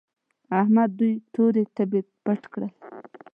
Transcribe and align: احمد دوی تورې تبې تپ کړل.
احمد 0.59 0.89
دوی 0.99 1.13
تورې 1.33 1.63
تبې 1.75 2.01
تپ 2.25 2.41
کړل. 2.53 2.71